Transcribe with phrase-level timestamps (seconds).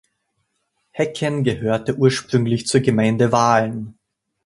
[0.93, 3.99] Hecken gehörte ursprünglich zur Gemeinde Wahlen.